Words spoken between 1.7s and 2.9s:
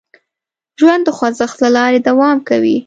لارې دوام کوي.